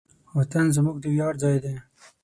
[0.37, 1.75] وطن زموږ د ویاړ ځای دی.